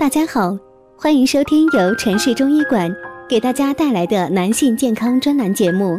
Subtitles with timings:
[0.00, 0.56] 大家好，
[0.96, 2.90] 欢迎收听由城市中医馆
[3.28, 5.94] 给大家带来的男性健康专栏节目。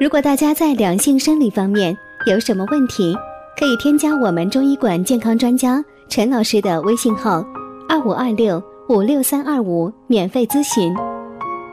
[0.00, 1.94] 如果大家在两性生理方面
[2.24, 3.14] 有什么问题，
[3.60, 7.44] 可以添加我们中医馆健康专家陈老师的微信号：
[7.86, 10.96] 二五二六五六三二五，免费咨询。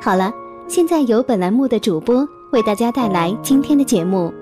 [0.02, 0.34] 好了，
[0.68, 4.34] 现在由本栏目的主播为大家带来今天的节目。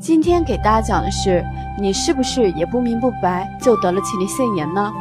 [0.00, 1.44] 今天给大家讲的是，
[1.80, 4.92] 你是不是也不明不白就得了前列腺炎呢？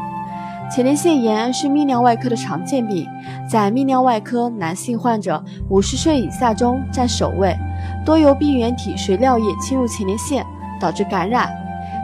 [0.67, 3.07] 前列腺炎是泌尿外科的常见病，
[3.47, 7.55] 在泌尿外科男性患者五十岁以下中占首位，
[8.03, 10.45] 多由病原体随尿液侵入前列腺
[10.79, 11.49] 导致感染。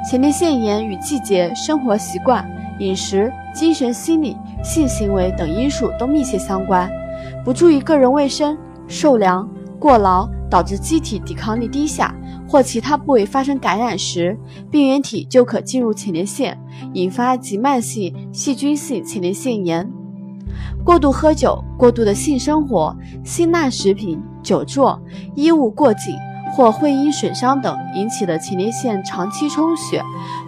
[0.09, 2.47] 前列腺炎与季节、生活习惯、
[2.79, 6.89] 饮食、精神心理、性行为等因素都密切相关。
[7.43, 9.47] 不注意个人卫生、受凉、
[9.79, 12.13] 过劳，导致机体抵抗力低下。
[12.51, 14.37] 或其他部位发生感染时，
[14.69, 16.59] 病原体就可进入前列腺，
[16.93, 19.89] 引发急慢性细菌性前列腺炎。
[20.83, 22.93] 过度喝酒、过度的性生活、
[23.23, 25.01] 辛辣食品、久坐、
[25.33, 26.13] 衣物过紧
[26.53, 30.03] 或会阴损伤等引起的前列腺长期充血，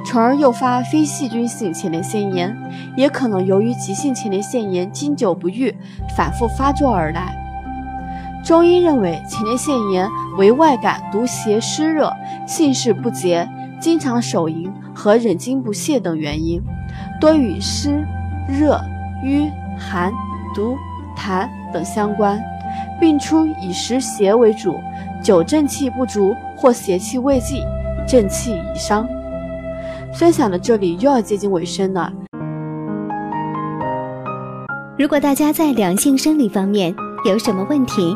[0.06, 2.54] 从而诱发非细菌性前列腺炎，
[2.98, 5.74] 也可能由于急性前列腺炎经久不愈，
[6.18, 7.34] 反复发作而来。
[8.44, 10.06] 中医认为，前列腺炎
[10.38, 12.12] 为外感毒邪湿热、
[12.48, 13.48] 性事不洁、
[13.80, 16.62] 经常手淫和忍精不泄等原因，
[17.20, 18.06] 多与湿、
[18.48, 18.80] 热、
[19.24, 20.12] 瘀、寒、
[20.56, 20.76] 毒、
[21.18, 22.42] 痰等相关。
[23.00, 24.76] 病初以湿邪为主，
[25.22, 27.62] 久正气不足或邪气未尽，
[28.08, 29.08] 正气已伤。
[30.14, 32.12] 分享到这里又要接近尾声了。
[34.98, 36.96] 如果大家在两性生理方面
[37.26, 38.16] 有什么问题，